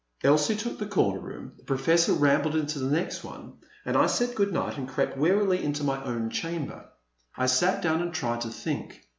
Elsie 0.23 0.55
took 0.55 0.79
the 0.79 0.87
corner 0.87 1.19
room, 1.19 1.51
the 1.57 1.63
Professor 1.63 2.13
ram 2.13 2.41
bled 2.41 2.55
into 2.55 2.79
the 2.79 2.89
next 2.89 3.23
one, 3.23 3.59
and 3.85 3.95
I 3.95 4.07
said 4.07 4.33
good 4.33 4.51
night 4.51 4.75
and 4.79 4.89
crept 4.89 5.15
wearily 5.15 5.63
into 5.63 5.83
my 5.83 6.03
own 6.03 6.31
chamber. 6.31 6.89
I 7.37 7.45
sat 7.45 7.83
down 7.83 8.01
and 8.01 8.11
tried 8.11 8.41
to 8.41 8.49
think. 8.49 9.07